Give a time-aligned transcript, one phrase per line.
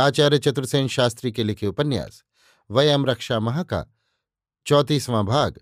[0.00, 2.22] आचार्य चतुर्सेन शास्त्री के लिखे उपन्यास,
[2.70, 3.84] वयम रक्षा महा का
[4.66, 5.60] चौतीसवां भाग,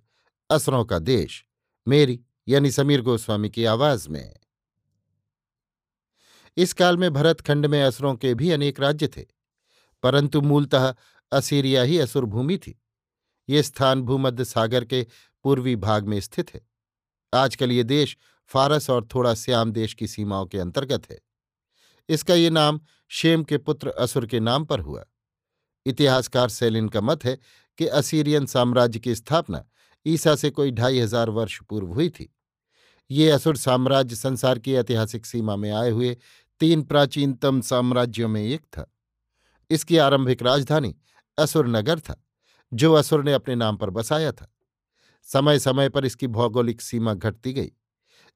[0.51, 1.45] असरों का देश,
[1.87, 4.37] मेरी यानी समीर गोस्वामी की आवाज़ में।
[6.57, 9.25] इस काल में भरतखंड में असरों के भी अनेक राज्य थे,
[10.03, 10.95] परंतु मूलतः
[11.33, 12.81] असीरिया ही असुर भूमि थी।
[13.49, 15.07] ये स्थान भूमध्य सागर के
[15.45, 16.61] पूर्वी भाग में स्थित है।
[17.35, 21.19] आजकल ये देश फारस और थोड़ा श्याम देश की सीमाओं के अंतर्गत है।
[22.09, 25.05] इसका ये नाम शेम के पुत्र असुर के नाम पर हुआ।
[25.87, 27.39] इतिहासकार सेलिन का मत है
[27.79, 29.65] कि असीरियन साम्राज्य की स्थापना
[30.07, 32.33] ईसा से कोई ढाई हज़ार वर्ष पूर्व हुई थी।
[33.11, 36.17] ये असुर साम्राज्य संसार की ऐतिहासिक सीमा में आए हुए
[36.61, 38.91] तीन प्राचीनतम साम्राज्यों में एक था।
[39.71, 40.95] इसकी आरंभिक राजधानी
[41.39, 42.23] असुर नगर था,
[42.73, 44.53] जो असुर ने अपने नाम पर बसाया था।
[45.29, 47.71] समय समय पर इसकी भौगोलिक सीमा घटती गई,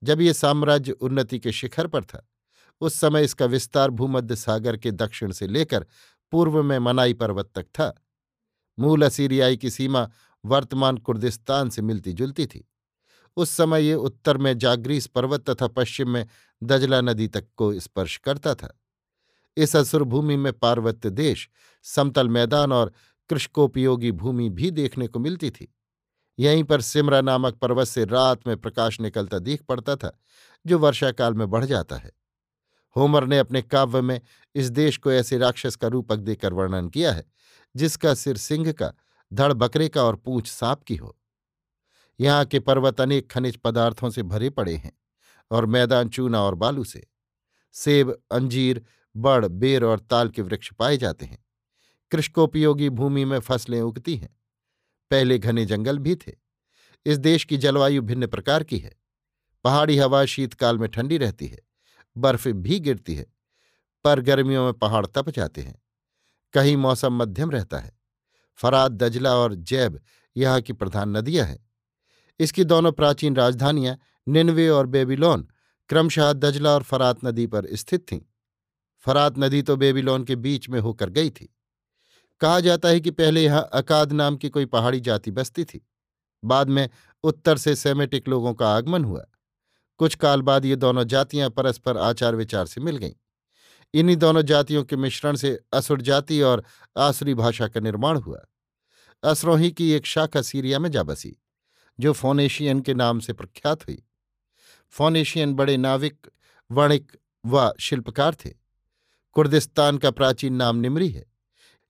[0.02, 2.26] जब ये साम्राज्य उन्नति के शिखर पर था।
[2.82, 5.86] उस समय इसका विस्तार भूमध्य सागर के दक्षिण से लेकर
[6.32, 8.02] पूर्व में मनाई पर्वत तक था।
[8.78, 10.10] मूल असीरियाई की सीमा
[10.44, 12.68] वर्तमान कुर्दिस्तान से मिलती जुलती थी।
[13.36, 16.26] उस समय ये उत्तर में जाग्रीस पर्वत तथा पश्चिम में
[16.62, 18.80] दजला नदी तक को स्पर्श करता था।
[19.56, 21.48] इस असुर भूमि में पार्वत्य देश,
[21.82, 22.92] समतल मैदान और
[23.28, 25.74] कृषकोपयोगी भूमि भी देखने को मिलती थी।
[26.38, 30.18] यहीं पर सिमरा नामक पर्वत से रात में प्रकाश निकलता दिख पड़ता था,
[30.66, 32.21] जो वर्षाकाल में बढ़ जाता है।
[32.96, 34.20] होमर ने अपने काव्य में
[34.54, 37.24] इस देश को ऐसे राक्षस का रूपक देकर वर्णन किया है,
[37.76, 38.92] जिसका सिर सिंह का,
[39.32, 41.18] धड़ बकरे का और पूछ सांप की हो।
[42.20, 44.92] यहाँ के पर्वत अनेक खनिज पदार्थों से भरे पड़े हैं
[45.50, 47.06] और मैदान चूना और बालू से।
[47.72, 48.84] सेब, अंजीर,
[49.16, 51.44] बड़, बेर और ताल के वृक्ष पाए जाते हैं।
[52.10, 54.40] कृषकोपयोगी भूमि में फ़सलें उगती हैं।
[55.10, 56.32] पहले घने जंगल भी थे।
[57.06, 58.96] इस देश की जलवायु भिन्न प्रकार की है।
[59.64, 61.58] पहाड़ी हवा शीतकाल में ठंडी रहती है।
[62.16, 63.26] बर्फ़ भी गिरती है,
[64.04, 65.82] पर गर्मियों में पहाड़ तप जाते हैं।
[66.54, 67.92] कहीं मौसम मध्यम रहता है।
[68.58, 70.00] फराद दजला और जैब
[70.36, 71.70] यहाँ की प्रधान नदियाँ हैं।
[72.40, 75.48] इसकी दोनों प्राचीन राजधानियाँ निन्वे और बेबीलोन
[75.88, 78.20] क्रमशः दजला और फरात नदी पर स्थित थीं।
[79.00, 81.54] फरात नदी तो बेबीलोन के बीच में होकर गई थी।
[82.40, 85.86] कहा जाता है कि पहले यहाँ अकाद नाम की कोई पहाड़ी जाति बसती थी।
[86.44, 86.88] बाद में
[87.24, 89.24] उत्तर से सेमेटिक लोगों का आगमन हुआ।
[90.02, 93.12] कुछ काल बाद ये दोनों जातियाँ परस्पर आचार विचार से मिल गईं।
[93.94, 96.64] इन्हीं दोनों जातियों के मिश्रण से असुर जाति और
[96.98, 98.44] आसुरी भाषा का निर्माण हुआ।
[99.24, 101.36] असरोही की एक शाखा सीरिया में जा बसी,
[102.00, 104.02] जो फोनेशियन के नाम से प्रख्यात हुई।
[104.90, 106.26] फोनेशियन बड़े नाविक,
[106.72, 107.12] वणिक
[107.46, 108.50] व शिल्पकार थे।
[109.32, 111.26] कुर्दिस्तान का प्राचीन नाम निमरी है।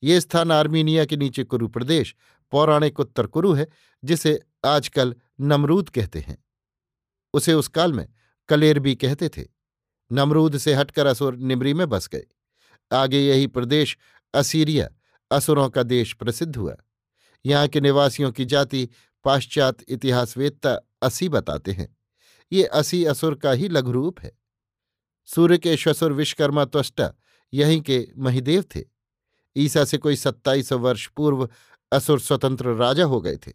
[0.02, 2.14] ये स्थान आर्मीनिया के नीचे कुरु प्रदेश
[2.50, 3.66] पौराणिक उत्तर कुरु है,
[4.04, 6.44] जिसे आजकल नमरूद कहते हैं।
[7.34, 8.09] उसे उस काल में
[8.48, 9.44] कलेर भी कहते थे।
[10.12, 12.26] नमरूद से हटकर असुर निमरी में बस गए।
[12.93, 13.98] आगे यही प्रदेश
[14.34, 14.88] असीरिया,
[15.31, 16.76] असुरों का देश प्रसिद्ध हुआ।
[17.47, 18.88] यहाँ के निवासियों की जाति
[19.25, 21.97] पाश्चात इतिहासवेत्ता असी बताते हैं।
[22.53, 24.38] ये असी असुर का ही लघुरूप है।
[25.26, 27.12] सूर्य के श्वसुर विश्वकर्मा त्वष्टा
[27.54, 28.81] यहीं के महिदेव थे।
[29.56, 31.49] ईसा से कोई सत्ताईस वर्ष पूर्व
[31.93, 33.52] असुर स्वतंत्र राजा हो गए थे।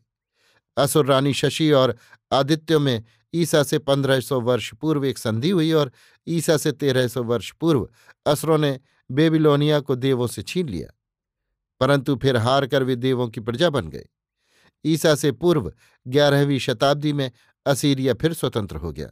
[0.77, 1.97] असुर रानी शशि और
[2.31, 3.03] आदित्य में
[3.35, 5.91] ईसा से पंद्रह सौ वर्ष पूर्व एक संधि हुई और
[6.27, 7.89] ईसा से तेरह सौ वर्ष पूर्व
[8.25, 8.79] असरों ने
[9.11, 10.99] बेबीलोनिया को देवों से छीन लिया।
[11.79, 14.05] परंतु फिर हार कर वे देवों की प्रजा बन गए।
[14.85, 15.73] ईसा से पूर्व
[16.07, 17.31] ग्यारहवीं शताब्दी में
[17.65, 19.09] असीरिया फिर स्वतंत्र हो गया।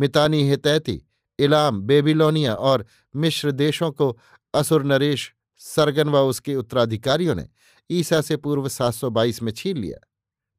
[0.00, 1.02] मितानी हितैती,
[1.38, 2.86] इलाम, बेबीलोनिया और
[3.16, 4.18] मिश्र देशों को
[4.54, 7.48] असुर नरेश, सरगन व उसके उत्तराधिकारियों ने
[7.90, 10.08] ईसा से पूर्व 722 में छीन लिया।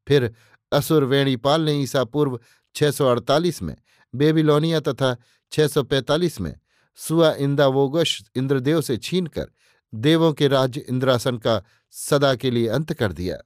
[0.08, 0.36] फिर
[0.72, 2.40] असुर वेणीपाल ने ईसा पूर्व
[2.76, 3.76] 648 में,
[4.16, 5.18] बेबीलोनिया तथा
[5.52, 6.60] 645 में
[6.96, 9.48] सुआ इंदावोगश इंद्रदेव से छीनकर
[9.94, 13.38] देवों के राज्य इंद्रासन का सदा के लिए अंत कर दिया।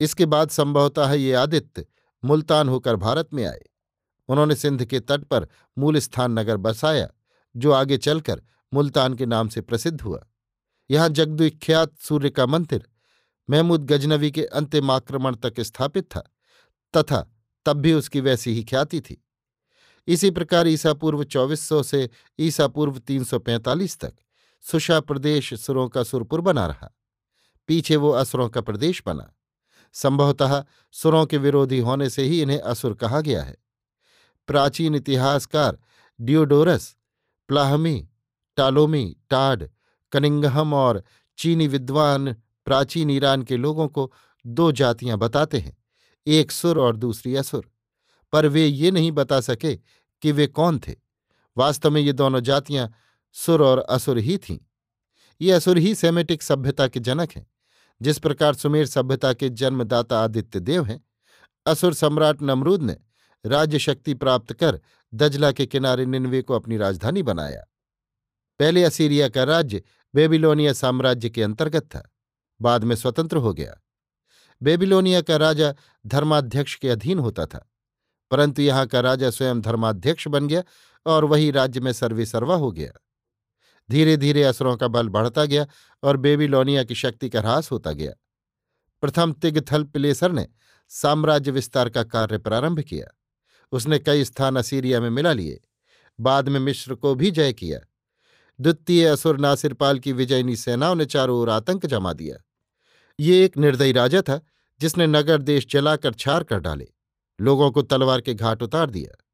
[0.00, 1.86] इसके बाद संभवतः ये आदित्य
[2.24, 3.60] मुल्तान होकर भारत में आए।
[4.28, 5.46] उन्होंने सिंध के तट पर
[5.78, 7.08] मूल स्थान नगर बसाया,
[7.56, 8.42] जो आगे चलकर
[8.74, 10.26] मुल्तान के नाम से प्रसिद्ध हुआ।
[10.90, 12.88] यहाँ जगदुख्यात सूर्य का मंदिर
[13.50, 16.32] महमूद गजनवी के अंतिम आक्रमण तक स्थापित था।
[16.96, 17.32] तथा
[17.66, 19.24] तब भी उसकी वैसी ही ख्याति थी।
[20.08, 24.12] इसी प्रकार ईसा पूर्व चौबीस से ईसा पूर्व तीन सौ पैंतालीस तक
[24.60, 26.98] सुशा प्रदेश सुरों का सुरपुर बना रहा।
[27.66, 29.34] पीछे वो असुरों का प्रदेश बना।
[29.92, 33.56] संभवतः सुरों के विरोधी होने से ही इन्हें असुर कहा गया है।
[34.46, 35.78] प्राचीन इतिहासकार
[36.20, 36.96] डियोडोरस,
[37.48, 38.08] प्लाहमी,
[38.56, 39.68] टालोमी, टाड,
[40.12, 41.04] कनिंगहम और
[41.38, 42.32] चीनी विद्वान
[42.64, 44.12] प्राचीन ईरान के लोगों को
[44.46, 45.81] दो जातियाँ बताते हैं।
[46.26, 47.70] एक सुर और दूसरी असुर।
[48.32, 49.76] पर वे ये नहीं बता सके
[50.22, 50.94] कि वे कौन थे।
[51.56, 52.92] वास्तव में ये दोनों जातियाँ
[53.32, 54.58] सुर और असुर ही थीं।
[55.40, 57.46] ये असुर ही सेमेटिक सभ्यता के जनक हैं।
[58.02, 61.04] जिस प्रकार सुमेर सभ्यता के जन्मदाता आदित्य देव हैं,
[61.66, 62.96] असुर सम्राट नमरूद ने
[63.46, 64.80] राज्य शक्ति प्राप्त कर
[65.14, 67.64] दजला के किनारे निन्वे को अपनी राजधानी बनाया।
[68.58, 69.82] पहले असीरिया का राज्य
[70.14, 72.10] बेबीलोनिया साम्राज्य के अंतर्गत था।
[72.60, 73.80] बाद में स्वतंत्र हो गया।
[74.62, 75.74] बेबीलोनिया का राजा
[76.04, 77.68] धर्माध्यक्ष के अधीन होता था,
[78.30, 80.62] परंतु यहाँ का राजा स्वयं धर्माध्यक्ष बन गया
[81.06, 82.92] और वही राज्य में सर्वेसर्वा हो गया।
[83.88, 85.66] धीरे धीरे असुरों का बल बढ़ता गया
[86.02, 88.12] और बेबीलोनिया की शक्ति का ह्रास होता गया।
[89.02, 90.46] प्रथम तिगथल पिलेसर ने
[90.90, 93.06] साम्राज्य विस्तार का कार्य प्रारंभ किया।
[93.72, 95.60] उसने कई स्थान असीरिया में मिला लिए,
[96.18, 97.80] बाद में मिश्र को भी जय किया।
[98.58, 102.36] द्वितीय असुर नासिरपाल की विजयनी सेनाओं ने चारों ओर आतंक जमा दिया।
[103.18, 104.40] ये एक निर्दयी राजा था
[104.80, 106.88] जिसने नगर देश जलाकर छार कर डाले,
[107.40, 109.24] लोगों को तलवार के घाट उतार दिया।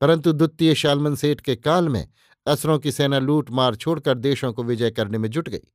[0.00, 2.08] परंतु द्वितीय शालमन सेठ के काल में
[2.46, 5.72] असुरों की सेना लूट मार छोड़कर देशों को विजय करने में जुट गई।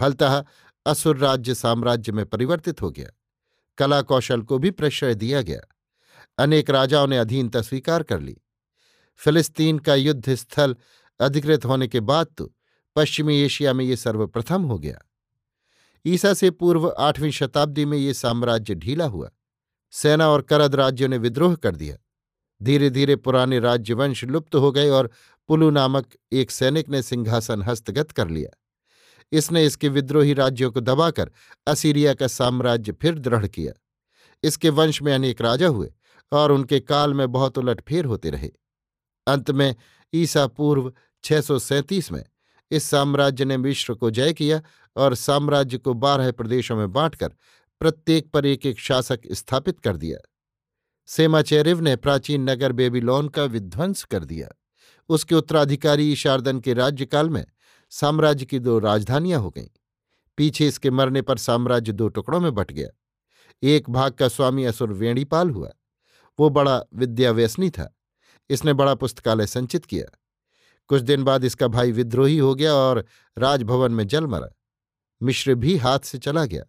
[0.00, 0.44] फलतः
[0.86, 3.10] असुर राज्य साम्राज्य में परिवर्तित हो गया।
[3.78, 5.60] कला कौशल को भी प्रश्रय दिया गया।
[6.38, 8.36] अनेक राजाओं ने अधीनता स्वीकार कर ली।
[9.16, 10.76] फिलिस्तीन का युद्ध स्थल
[11.20, 12.54] अधिकृत होने के बाद तो
[12.96, 14.98] पश्चिमी एशिया में ये सर्वप्रथम हो गया।
[16.06, 19.30] ईसा से पूर्व आठवीं शताब्दी में ये साम्राज्य ढीला हुआ।
[19.90, 21.96] सेना और करद राज्यों ने विद्रोह कर दिया।
[22.62, 25.10] धीरे धीरे पुराने राज्यवंश लुप्त हो गए और
[25.48, 28.50] पुलु नामक एक सैनिक ने सिंहासन हस्तगत कर लिया।
[29.32, 31.30] इसने इसके विद्रोही राज्यों को दबाकर
[31.66, 33.72] असीरिया का साम्राज्य फिर दृढ़ किया।
[34.42, 35.92] इसके वंश में अनेक राजा हुए
[36.32, 38.50] और उनके काल में बहुत उलटफेर होते रहे।
[39.26, 39.74] अंत में
[40.14, 40.92] ईसा पूर्व
[41.24, 42.24] छह सौ सैंतीस में
[42.70, 44.62] इस साम्राज्य ने मिश्र को जय किया
[44.96, 47.28] और साम्राज्य को बारह प्रदेशों में बांटकर
[47.80, 50.18] प्रत्येक पर एक एक शासक स्थापित कर दिया।
[51.06, 54.48] सेमाचेरिव ने प्राचीन नगर बेबीलोन का विध्वंस कर दिया।
[55.08, 57.46] उसके उत्तराधिकारी शारदन के राज्यकाल में
[57.90, 59.68] साम्राज्य की दो राजधानियाँ हो गईं।
[60.36, 62.88] पीछे इसके मरने पर साम्राज्य दो टुकड़ों में बट गया।
[63.62, 65.70] एक भाग का स्वामी असुर वेणीपाल हुआ।
[66.38, 67.96] वो बड़ा विद्याव्यसनी था।
[68.50, 70.18] इसने बड़ा पुस्तकालय संचित किया।
[70.88, 73.04] कुछ दिन बाद इसका भाई विद्रोही हो गया और
[73.38, 74.48] राजभवन में जल मरा।
[75.22, 76.64] मिश्र भी हाथ से चला गया।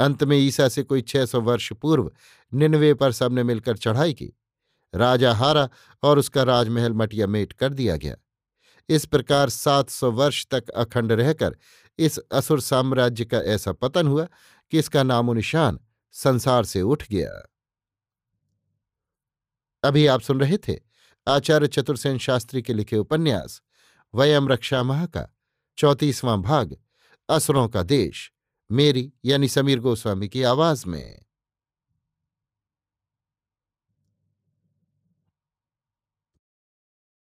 [0.00, 2.10] अंत में ईसा से कोई छह सौ वर्ष पूर्व
[2.52, 4.32] निन्वे पर सबने मिलकर चढ़ाई की।
[4.94, 5.68] राजा हारा
[6.02, 8.16] और उसका राजमहल मटिया मेट कर दिया गया।
[8.88, 11.56] इस प्रकार सात सौ वर्ष तक अखंड रहकर
[11.98, 14.26] इस असुर साम्राज्य का ऐसा पतन हुआ
[14.70, 15.80] कि इसका नामो निशान
[16.12, 17.48] संसार से उठ गया।
[19.82, 20.89] अभी आप सुन रहे थे
[21.28, 23.62] आचार्य चतुर्सेन शास्त्री के लिखे उपन्यास,
[24.14, 25.36] वयम रक्षा माह का
[25.78, 26.76] चौंतीसवां भाग,
[27.28, 28.32] असुरों का देश,
[28.70, 31.24] मेरी यानी समीर गोस्वामी की आवाज़ में।